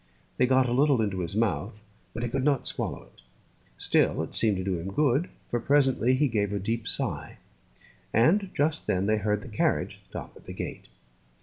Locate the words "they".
0.37-0.47, 9.05-9.17